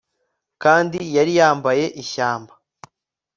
kandi 0.63 0.99
yari 1.15 1.31
yambaye 1.39 1.85
ishyamba 2.01 2.53